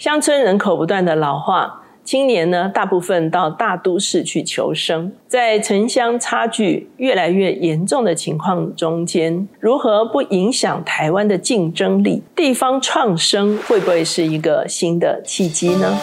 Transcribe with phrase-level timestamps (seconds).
[0.00, 12.22] 乡村人口不断的老化，青年呢大部分到大都市去求生，在城乡差距越来越严重的情况中间，如何不影响台湾的竞争力？
[12.34, 15.94] 地方创生会不会是一个新的契机呢？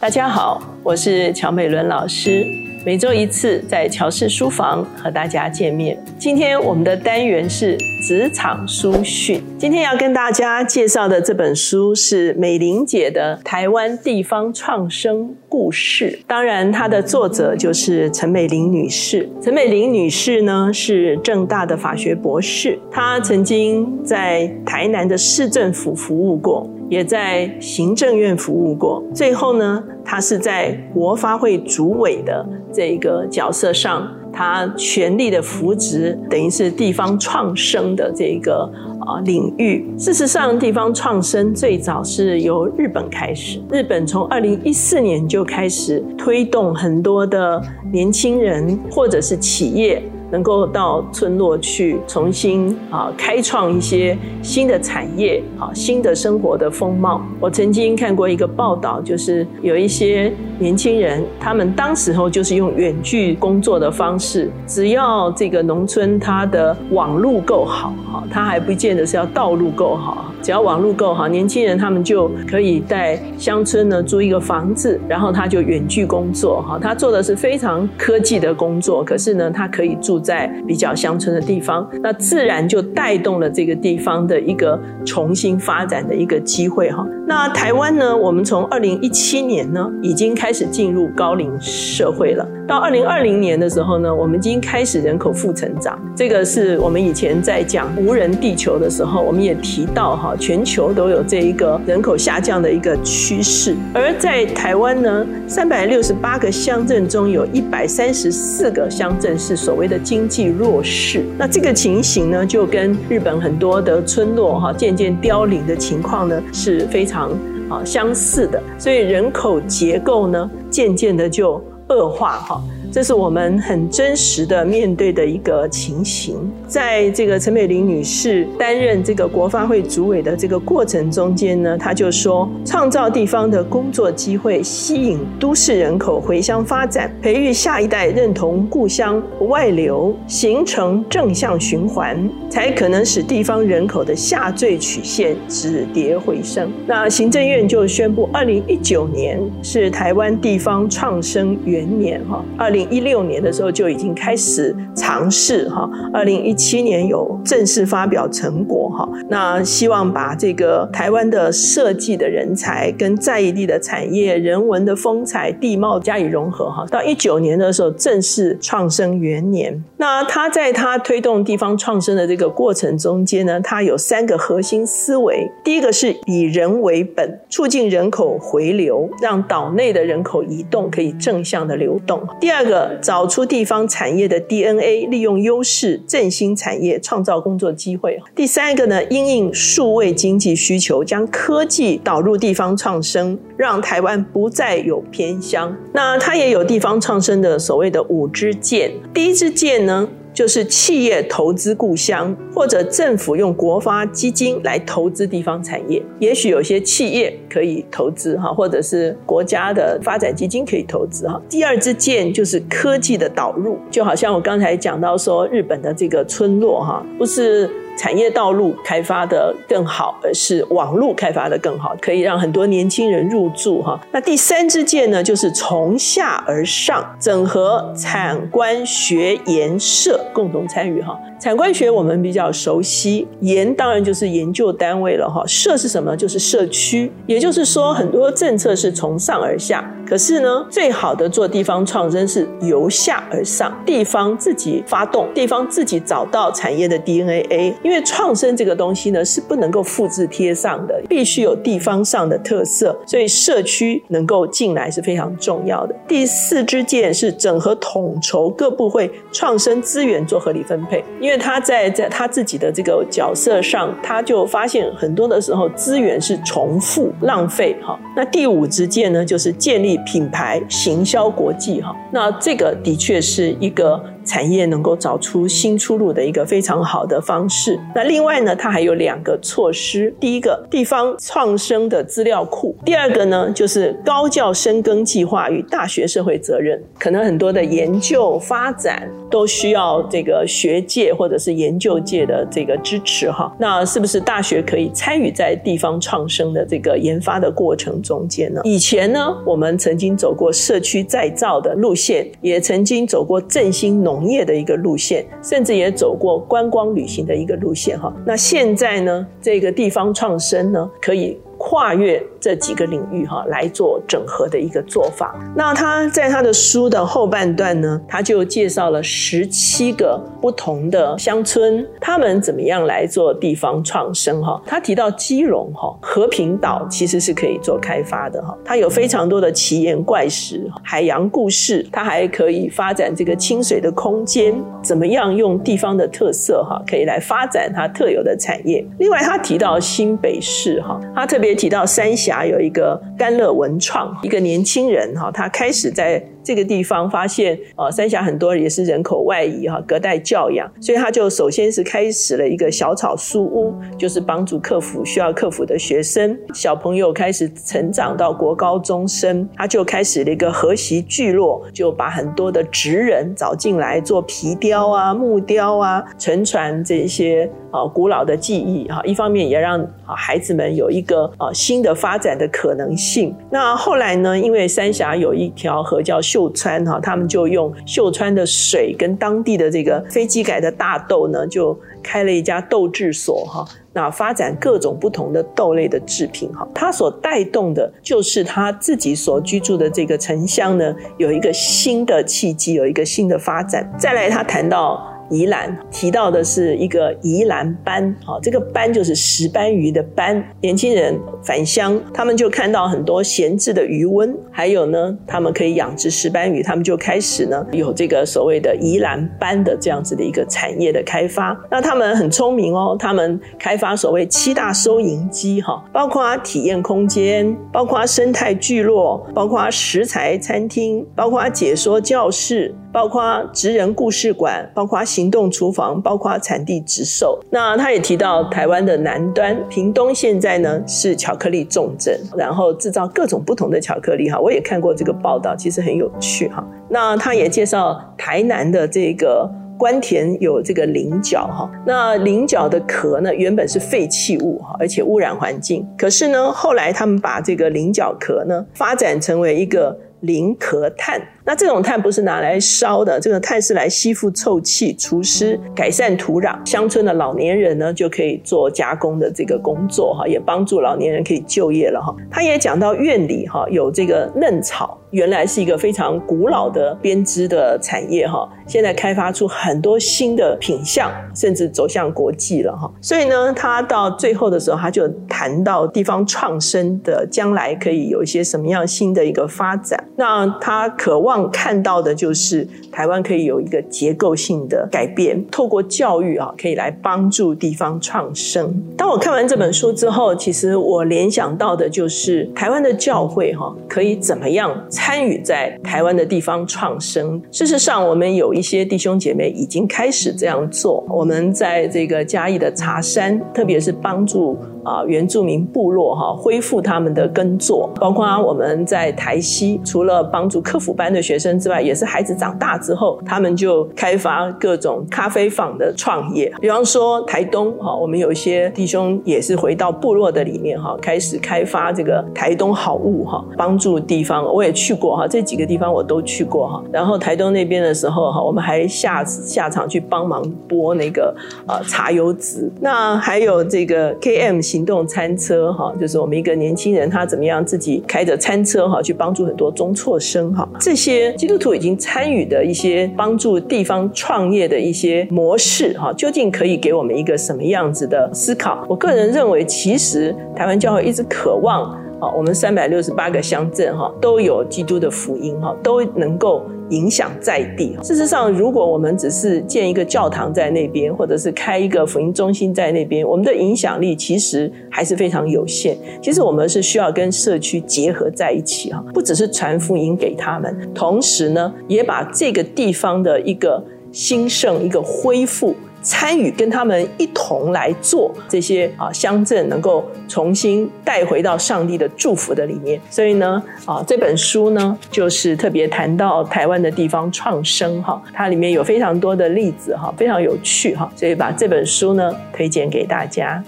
[0.00, 2.44] 大家好，我是乔美伦老师。
[2.82, 6.02] 每周一次在乔氏书房和大家见面。
[6.18, 9.42] 今天我们的单元是职场书讯。
[9.58, 16.20] 今天要跟大家介绍的这本书是美玲姐的《台湾地方创生故事》。
[16.26, 19.28] 当然，它的作者就是陈美玲女士。
[19.42, 26.66] 陈美玲女士呢是正大的法学博士，她曾经在台南的市政府服务过。
[26.90, 38.68] 也在行政院服务过，最后呢，他是在国发会主委的这个角色上，他全力的扶植，等于是地方创生的这个
[39.06, 39.88] 啊领域。
[39.96, 47.62] 事实上，地方创生最早是由日本开始，日本从二零一四年就开始推动很多的
[47.92, 50.02] 年轻人或者是企业。
[50.30, 57.20] 能够到村落去重新啊开创一些新的产业，啊新的生活的风貌。
[57.40, 80.19] 我曾经看过一个报道，就是有一些年轻人，他们当时候就是用远距工作的方式，只要这个农村它的网路够好，哈，它还不见得是要道路够好，只要网路够好，年轻人他们就可以在乡村呢租一个房子，然后他就远距工作，哈，他做的是非常科技的工作，可是呢，他可以住。
[80.20, 87.06] 在比较乡村的地方，那自然就带动了这个地方的一个重新发展的一个机会哈。
[87.26, 92.46] 那台湾呢，我们从二零一七年呢，已经开始进入高龄社会了。
[92.66, 95.98] 到二零二零年的时候呢，我们已经开始人口负成长。
[96.14, 103.74] 这个是我们以前在讲无人地球的时候，我们也提到哈，全球都有这一个人口下降的一个趋势。
[103.92, 111.24] 而在台湾呢，三百六十八个乡镇中有一百三十四个乡镇是所谓的经济弱势。
[111.38, 117.30] 那这个情形呢，就跟日本很多的村落哈渐渐凋零的情况呢是非常
[117.68, 118.60] 啊相似的。
[118.76, 121.62] 所以人口结构呢，渐渐的就。
[121.92, 122.62] 恶化哈，
[122.92, 126.36] 这是我们很真实的面对的一个情形。
[126.66, 146.70] 在这个陈美玲女士担任这个国发会主委的这个过程中间呢，她就说，创造地方的工作机会，吸引都市人口回乡发展，培育下一代认同故乡外流，形成正向循环，才可能使地方人口的下坠曲线止跌回升。
[146.86, 156.54] 那行政院就宣布，二零一九年是台湾地方创生元年哈，二零一六年的时候就已经开始尝试哈，二零一。
[156.60, 166.84] 七年有正式发表成果哈，那希望把这个台湾的设计的人才跟在地的产业、人文的风采、地貌加以融合哈。
[166.90, 169.82] 到一九年的时候，正式创生元年。
[169.96, 175.50] 那他在他推动地方创生的这个过程中间呢，他有三个核心思维。
[175.64, 182.20] 第一个是以人为本，促进人口回流，让岛内的人口移动可以正向的流动。
[182.38, 186.50] 第二个，个找出地方产业的 DNA，利用优势振兴。
[186.60, 188.20] 产业创造工作机会。
[188.34, 195.74] 第三个呢，因应数位经济需求，将科技导入地方创生，让台湾不再有偏乡。
[195.94, 198.92] 那它也有地方创生的所谓的五支箭。
[199.14, 200.06] 第一支箭呢？
[200.32, 206.02] 就是企业投资故乡，或者政府用国发基金来投资地方产业。
[206.18, 211.40] 也许有些企业可以投资哈，或者是国家的发展基金可以投资哈。
[211.48, 217.70] 第二支箭就是科技的导入，就好像我刚才讲到说，日本的这个村落哈，不是。
[218.00, 224.00] 产业道路开发的更好，而是网络开发的更好，可以让很多年轻人入住哈。
[224.10, 231.20] 那第三支箭呢，就是从下而上，整合产官学研社共同参与哈。
[231.40, 235.42] 产官学我们比较熟悉，研当然就是研究单位了哈。
[235.46, 236.14] 社是什么？
[236.14, 239.90] 就是社区，也就是说很多政策是从上而下。
[240.06, 247.74] 可是呢，最好的做地方创生是由下而上，地方自己发动，地方自己找到产业的 DNA。
[247.82, 255.94] 因为创生这个东西呢，是不能够复制贴上的，必须有地方上的特色，所以社区能够进来是非常重要的。
[256.06, 267.96] 第四支箭是整合统筹各部会创生资源做合理分配，因因为他在在他自己的这个角色上，他就发现很多的时候资源是重复浪费哈。
[268.16, 269.96] 那第五支箭呢，就是建立。
[270.06, 274.02] 品牌行销国际哈，那这个的确是一个。
[274.30, 277.76] 产业能够找出新出路的一个非常好的方式。
[277.96, 286.80] 那另外呢，它还有两个措施：第一个，地方创生的资料库；第二个呢，就是高教深耕计划与大学社会责任。
[286.96, 293.52] 可能很多的研究发展都需要这个学界或者是研究界的这个支持哈。
[293.58, 298.60] 那是不是大学可以参与在地方创生的这个研发的过程中间呢？
[298.62, 308.12] 以前呢，我们曾经走过社区再造的路线，也曾经走过振兴农业的一个路线，甚至也走过观光旅行的一个路线哈。
[308.24, 311.38] 那现在呢，这个地方创生呢，可以。
[311.62, 315.38] 跨越这几个领域哈来做整合的一个做法。
[315.54, 324.58] 那他在他的书的后半段呢，他就介绍了十七个不同的乡村，他们怎么样来做地方创生哈。
[324.64, 338.82] 他提到基隆哈和平岛其实是可以做开发的哈，它有非常多的奇岩怪石、海洋故事，它还可以发展这个清水的空间，怎么样用地方的特色哈可以来发展它特有的产业。
[338.98, 341.49] 另外他提到新北市哈，他特别。
[341.54, 346.22] 提到三峡有一个甘乐文创，一个年轻人哈，他开始在。
[346.42, 369.02] 这个地方发现，呃，三峡很多也是人口外移哈，隔代教养，所以他就首先是开始了一个小草书屋，就是帮助克服需要克服的学生小朋友开始成长到国高中生，他就开始了一个和习聚落，就把很多的职人找进来做皮雕啊、木雕啊，承传这些啊古老的技艺哈。
[369.04, 373.36] 一方面也让啊孩子们有一个啊新的发展的可能性。
[373.50, 376.18] 那后来呢，因为三峡有一条河叫。
[376.30, 383.64] 秀川哈，他们就用秀川的水跟当地的这个飞机改的大豆呢，就开了一家豆制所哈。
[383.92, 393.92] 那发展各种不同的豆类的制品哈，它所带动的就是他自己所居住的这个城乡呢，有一个新的契机，有一个新的发展。
[393.98, 395.04] 再来，他谈到。
[395.30, 400.44] 宜兰提到的是一个宜兰班，好，这个班就是石斑鱼的斑。
[400.60, 411.58] 年轻人返乡，他们就看到很多闲置的鱼温，还有呢，他们可以养殖石斑鱼，他们就开始呢有这个所谓的宜兰班的这样子的一个产业的开发。
[411.70, 422.74] 那他们很聪明哦，他们开发所谓七大收银机，哈，包括体验空间，包括生态聚落，包括食材餐厅，包括解说教室。
[422.92, 427.38] 包括职人故事馆，包括行动厨房，包括产地直售。
[427.50, 434.38] 那他也提到台湾的南端，屏东现在呢是巧克力重镇，然后制造各种不同的巧克力哈。
[434.38, 436.66] 我也看过这个报道，其实很有趣哈。
[436.88, 439.48] 那他也介绍台南的这个
[439.78, 441.70] 关田有这个菱角哈。
[441.86, 445.88] 那菱角的壳呢原本是废弃物哈，而且污染环境。
[445.96, 451.20] 可是呢后来他们把这个菱角壳呢发展成为一个菱壳炭。
[451.44, 456.54] 那这种碳不是拿来烧的，这个碳是来吸附臭气、除湿、改善土壤。
[456.64, 462.14] 乡村的老年人呢，就可以做加工的这个工作哈，也帮助老年人可以就业了哈。
[462.30, 472.90] 他也讲到院里哈有这个嫩草，原来是一个非常古老的编织的产业哈，现在开发出很多新的品相，甚至走向国际了哈。
[473.00, 480.04] 所以呢，他到最后的时候，他就谈到地方创生的将来可以有一些什么样新的一个发展。
[480.16, 481.29] 那他渴望。
[481.30, 488.74] 望看到的就是台湾可以有一个结构性的改变，透过教育啊，可以来帮助地方创生。
[488.96, 497.40] 当我看完这本书之后，其实我联想到的就是台湾的教会哈，可以怎么样参与在台湾的地方创生？
[497.52, 501.04] 事实上，我们有一些弟兄姐妹已经开始这样做。
[501.08, 504.58] 我们在这个嘉义的茶山，特别是帮助。
[504.84, 516.50] 啊，原住民部落哈恢复他们的耕作，包括我们在台西，除了帮助客服班的学生之外，也是孩子长大之后，他们就开发各种咖啡坊的创业。
[516.60, 524.44] 比方说台东哈，我们有一些弟兄也是回到部落的里面哈，开始开发这个台东好物哈，帮助地方。
[524.44, 526.82] 我也去过哈，这几个地方我都去过哈。
[526.92, 531.34] 然后台东那边的时候哈，我们还下下场去帮忙播那个
[531.66, 532.70] 呃茶油籽。
[532.80, 534.69] 那还有这个 KM。
[534.70, 540.68] 行动餐车哈，就是我们一个年轻人，他怎么样自己开着餐车哈，去帮助很多中辍生哈。
[540.78, 548.86] 这些基督徒已经参与的一些帮助地方创业的一些模式哈，究竟可以给我们一个什么样子的思考？
[548.88, 556.62] 我个人认为，其实台湾教会一直渴望啊，我们三百六十八个乡镇哈，都有基督的福音哈，都能够。
[556.90, 557.96] 影响在地。
[558.02, 565.96] 事实上，如果我们只是建一个教堂在那边，或者是开一个福音中心在那边，我们的影响力其实还是非常有限。
[566.22, 573.82] 其实我们是需要跟社区结合在一起哈，不只是传福音给他们，同时呢，也把这个地方的一个
[574.12, 575.74] 兴盛、一个恢复。
[576.02, 583.00] 参与跟他们一同来做这些啊乡镇，能够重新带回到上帝的祝福的里面。
[583.10, 593.62] 所以呢，啊这本书呢，就是特别谈到台湾的地方创生哈，它里面有非常多的例子哈，非常有趣哈，所以把这本书呢推荐给大家。